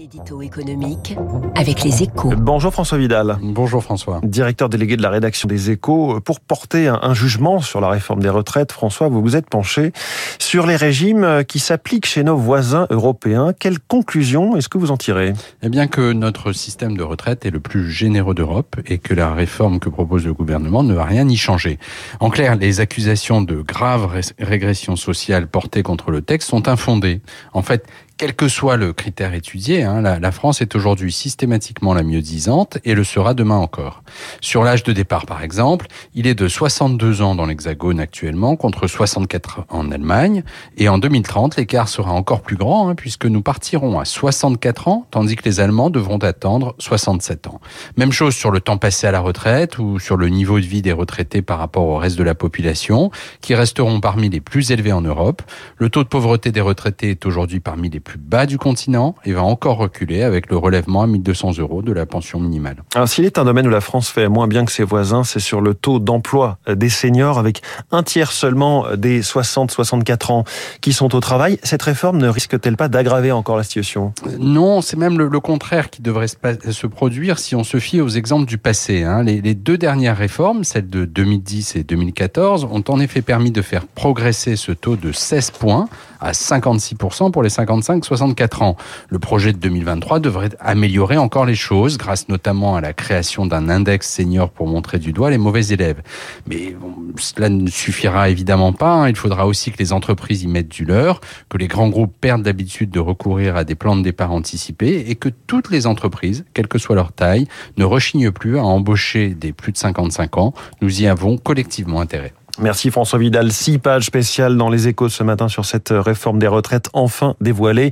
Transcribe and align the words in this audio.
L'édito 0.00 0.40
économique 0.40 1.14
avec 1.54 1.82
les 1.84 2.02
échos. 2.02 2.32
Bonjour 2.34 2.72
François 2.72 2.96
Vidal. 2.96 3.36
Bonjour 3.42 3.82
François. 3.82 4.22
Directeur 4.22 4.70
délégué 4.70 4.96
de 4.96 5.02
la 5.02 5.10
rédaction 5.10 5.46
des 5.46 5.70
échos. 5.70 6.20
Pour 6.20 6.40
porter 6.40 6.88
un, 6.88 7.12
jugement 7.12 7.60
sur 7.60 7.82
la 7.82 7.90
réforme 7.90 8.20
des 8.20 8.30
retraites, 8.30 8.72
François, 8.72 9.08
vous 9.08 9.20
vous 9.20 9.36
êtes 9.36 9.50
penché 9.50 9.92
sur 10.38 10.66
les 10.66 10.76
régimes 10.76 11.44
qui 11.46 11.58
s'appliquent 11.58 12.06
chez 12.06 12.24
nos 12.24 12.38
voisins 12.38 12.86
européens. 12.88 13.52
Quelle 13.52 13.78
conclusion 13.78 14.56
est-ce 14.56 14.70
que 14.70 14.78
vous 14.78 14.90
en 14.90 14.96
tirez? 14.96 15.34
Eh 15.62 15.68
bien 15.68 15.86
que 15.86 16.14
notre 16.14 16.54
système 16.54 16.96
de 16.96 17.02
retraite 17.02 17.44
est 17.44 17.50
le 17.50 17.60
plus 17.60 17.90
généreux 17.90 18.34
d'Europe 18.34 18.76
et 18.86 18.96
que 18.96 19.12
la 19.12 19.34
réforme 19.34 19.80
que 19.80 19.90
propose 19.90 20.24
le 20.24 20.32
gouvernement 20.32 20.82
ne 20.82 20.94
va 20.94 21.04
rien 21.04 21.28
y 21.28 21.36
changer. 21.36 21.78
En 22.20 22.30
clair, 22.30 22.56
les 22.56 22.80
accusations 22.80 23.42
de 23.42 23.60
grave 23.60 24.18
régression 24.38 24.96
sociale 24.96 25.46
portées 25.46 25.82
contre 25.82 26.10
le 26.10 26.22
texte 26.22 26.48
sont 26.48 26.68
infondées. 26.68 27.20
En 27.52 27.60
fait, 27.60 27.84
quel 28.20 28.34
que 28.34 28.48
soit 28.48 28.76
le 28.76 28.92
critère 28.92 29.32
étudié, 29.32 29.82
hein, 29.82 30.02
la, 30.02 30.18
la, 30.18 30.30
France 30.30 30.60
est 30.60 30.76
aujourd'hui 30.76 31.10
systématiquement 31.10 31.94
la 31.94 32.02
mieux 32.02 32.20
disante 32.20 32.76
et 32.84 32.94
le 32.94 33.02
sera 33.02 33.32
demain 33.32 33.56
encore. 33.56 34.02
Sur 34.42 34.62
l'âge 34.62 34.82
de 34.82 34.92
départ, 34.92 35.24
par 35.24 35.42
exemple, 35.42 35.86
il 36.14 36.26
est 36.26 36.34
de 36.34 36.46
62 36.46 37.22
ans 37.22 37.34
dans 37.34 37.46
l'Hexagone 37.46 37.98
actuellement 37.98 38.56
contre 38.56 38.88
64 38.88 39.64
en 39.70 39.90
Allemagne. 39.90 40.44
Et 40.76 40.90
en 40.90 40.98
2030, 40.98 41.56
l'écart 41.56 41.88
sera 41.88 42.12
encore 42.12 42.42
plus 42.42 42.56
grand 42.56 42.90
hein, 42.90 42.94
puisque 42.94 43.24
nous 43.24 43.40
partirons 43.40 43.98
à 43.98 44.04
64 44.04 44.88
ans, 44.88 45.06
tandis 45.10 45.34
que 45.34 45.44
les 45.46 45.58
Allemands 45.58 45.88
devront 45.88 46.18
attendre 46.18 46.74
67 46.78 47.46
ans. 47.46 47.62
Même 47.96 48.12
chose 48.12 48.34
sur 48.34 48.50
le 48.50 48.60
temps 48.60 48.76
passé 48.76 49.06
à 49.06 49.12
la 49.12 49.20
retraite 49.20 49.78
ou 49.78 49.98
sur 49.98 50.18
le 50.18 50.28
niveau 50.28 50.60
de 50.60 50.66
vie 50.66 50.82
des 50.82 50.92
retraités 50.92 51.40
par 51.40 51.58
rapport 51.58 51.86
au 51.86 51.96
reste 51.96 52.18
de 52.18 52.24
la 52.24 52.34
population, 52.34 53.10
qui 53.40 53.54
resteront 53.54 54.00
parmi 54.00 54.28
les 54.28 54.40
plus 54.40 54.72
élevés 54.72 54.92
en 54.92 55.00
Europe. 55.00 55.40
Le 55.78 55.88
taux 55.88 56.02
de 56.02 56.08
pauvreté 56.08 56.52
des 56.52 56.60
retraités 56.60 57.12
est 57.12 57.24
aujourd'hui 57.24 57.60
parmi 57.60 57.88
les 57.88 57.98
plus 57.98 58.09
plus 58.10 58.18
bas 58.18 58.44
du 58.46 58.58
continent 58.58 59.14
et 59.24 59.32
va 59.32 59.44
encore 59.44 59.76
reculer 59.76 60.24
avec 60.24 60.50
le 60.50 60.56
relèvement 60.56 61.02
à 61.02 61.06
1200 61.06 61.58
euros 61.58 61.80
de 61.80 61.92
la 61.92 62.06
pension 62.06 62.40
minimale. 62.40 62.78
Alors 62.96 63.08
s'il 63.08 63.24
est 63.24 63.38
un 63.38 63.44
domaine 63.44 63.68
où 63.68 63.70
la 63.70 63.80
France 63.80 64.08
fait 64.08 64.28
moins 64.28 64.48
bien 64.48 64.64
que 64.64 64.72
ses 64.72 64.82
voisins, 64.82 65.22
c'est 65.22 65.38
sur 65.38 65.60
le 65.60 65.74
taux 65.74 66.00
d'emploi 66.00 66.58
des 66.68 66.88
seniors 66.88 67.38
avec 67.38 67.62
un 67.92 68.02
tiers 68.02 68.32
seulement 68.32 68.86
des 68.96 69.20
60-64 69.20 70.32
ans 70.32 70.44
qui 70.80 70.92
sont 70.92 71.14
au 71.14 71.20
travail. 71.20 71.60
Cette 71.62 71.82
réforme 71.82 72.18
ne 72.18 72.26
risque-t-elle 72.26 72.76
pas 72.76 72.88
d'aggraver 72.88 73.30
encore 73.30 73.56
la 73.56 73.62
situation? 73.62 74.12
Non, 74.40 74.82
c'est 74.82 74.96
même 74.96 75.16
le, 75.16 75.40
contraire 75.40 75.88
qui 75.88 76.02
devrait 76.02 76.26
se, 76.26 76.86
produire 76.88 77.38
si 77.38 77.54
on 77.54 77.62
se 77.62 77.78
fie 77.78 78.00
aux 78.00 78.08
exemples 78.08 78.46
du 78.46 78.58
passé. 78.58 79.04
Hein. 79.04 79.22
Les, 79.22 79.40
les 79.40 79.54
deux 79.54 79.78
dernières 79.78 80.16
réformes, 80.16 80.64
celles 80.64 80.90
de 80.90 81.04
2010 81.04 81.76
et 81.76 81.84
2014, 81.84 82.64
ont 82.64 82.82
en 82.88 82.98
effet 82.98 83.22
permis 83.22 83.52
de 83.52 83.62
faire 83.62 83.86
progresser 83.86 84.56
ce 84.56 84.72
taux 84.72 84.96
de 84.96 85.12
16 85.12 85.52
points 85.52 85.88
à 86.20 86.32
56% 86.32 87.30
pour 87.30 87.42
les 87.42 87.48
55 87.48 87.99
64 88.04 88.62
ans. 88.62 88.76
Le 89.08 89.18
projet 89.18 89.52
de 89.52 89.58
2023 89.58 90.20
devrait 90.20 90.50
améliorer 90.60 91.16
encore 91.16 91.46
les 91.46 91.54
choses 91.54 91.98
grâce 91.98 92.28
notamment 92.28 92.76
à 92.76 92.80
la 92.80 92.92
création 92.92 93.46
d'un 93.46 93.68
index 93.68 94.08
senior 94.08 94.50
pour 94.50 94.66
montrer 94.66 94.98
du 94.98 95.12
doigt 95.12 95.30
les 95.30 95.38
mauvais 95.38 95.66
élèves. 95.68 96.02
Mais 96.46 96.76
cela 97.16 97.48
ne 97.48 97.68
suffira 97.68 98.30
évidemment 98.30 98.72
pas. 98.72 98.92
Hein. 98.92 99.08
Il 99.08 99.16
faudra 99.16 99.46
aussi 99.46 99.70
que 99.70 99.78
les 99.78 99.92
entreprises 99.92 100.42
y 100.42 100.46
mettent 100.46 100.68
du 100.68 100.84
leur, 100.84 101.20
que 101.48 101.58
les 101.58 101.68
grands 101.68 101.88
groupes 101.88 102.14
perdent 102.20 102.44
l'habitude 102.44 102.90
de 102.90 103.00
recourir 103.00 103.56
à 103.56 103.64
des 103.64 103.74
plans 103.74 103.96
de 103.96 104.02
départ 104.02 104.32
anticipés 104.32 105.04
et 105.08 105.14
que 105.14 105.28
toutes 105.28 105.70
les 105.70 105.86
entreprises, 105.86 106.44
quelle 106.54 106.68
que 106.68 106.78
soit 106.78 106.96
leur 106.96 107.12
taille, 107.12 107.46
ne 107.76 107.84
rechignent 107.84 108.30
plus 108.30 108.58
à 108.58 108.64
embaucher 108.64 109.28
des 109.28 109.52
plus 109.52 109.72
de 109.72 109.78
55 109.78 110.38
ans. 110.38 110.54
Nous 110.80 111.02
y 111.02 111.06
avons 111.06 111.38
collectivement 111.38 112.00
intérêt. 112.00 112.32
Merci 112.60 112.90
François 112.90 113.18
Vidal. 113.18 113.52
Six 113.52 113.78
pages 113.78 114.04
spéciales 114.04 114.56
dans 114.58 114.68
les 114.68 114.86
échos 114.86 115.08
ce 115.08 115.22
matin 115.22 115.48
sur 115.48 115.64
cette 115.64 115.88
réforme 115.90 116.38
des 116.38 116.46
retraites 116.46 116.90
enfin 116.92 117.34
dévoilée. 117.40 117.90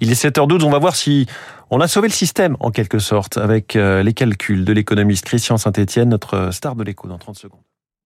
Il 0.00 0.10
est 0.10 0.20
7h12. 0.20 0.64
On 0.64 0.70
va 0.70 0.80
voir 0.80 0.96
si 0.96 1.26
on 1.70 1.80
a 1.80 1.86
sauvé 1.86 2.08
le 2.08 2.12
système 2.12 2.56
en 2.58 2.72
quelque 2.72 2.98
sorte 2.98 3.38
avec 3.38 3.76
euh, 3.76 4.02
les 4.02 4.14
calculs 4.14 4.64
de 4.64 4.72
l'économiste 4.72 5.24
Christian 5.24 5.56
Saint-Etienne, 5.56 6.08
notre 6.08 6.50
star 6.52 6.74
de 6.74 6.82
l'écho 6.82 7.06
dans 7.06 7.18
30 7.18 7.36
secondes. 7.36 7.60